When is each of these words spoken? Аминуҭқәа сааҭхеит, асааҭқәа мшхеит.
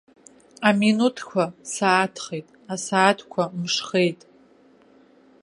Аминуҭқәа 0.67 1.43
сааҭхеит, 1.73 2.47
асааҭқәа 2.73 3.43
мшхеит. 3.61 4.19